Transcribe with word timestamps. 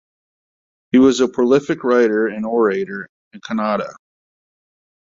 He 0.91 0.97
was 0.97 1.19
a 1.19 1.27
prolific 1.27 1.83
writer 1.83 2.25
and 2.25 2.43
orator 2.43 3.05
in 3.33 3.41
Kannada. 3.41 3.93